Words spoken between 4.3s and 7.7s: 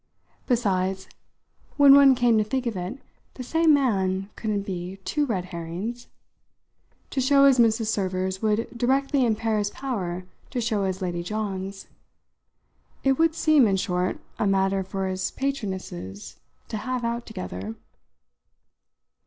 couldn't be two red herrings. To show as